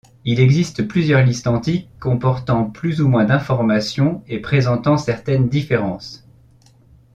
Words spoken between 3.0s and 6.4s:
ou moins d'informations et présentant certaines différences.